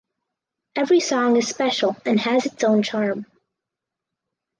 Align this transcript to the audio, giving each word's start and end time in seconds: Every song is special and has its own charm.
Every 0.75 0.99
song 0.99 1.37
is 1.37 1.47
special 1.47 1.95
and 2.07 2.19
has 2.21 2.47
its 2.47 2.63
own 2.63 2.81
charm. 2.81 3.27